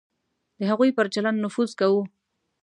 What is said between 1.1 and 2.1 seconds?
چلند نفوذ کوو.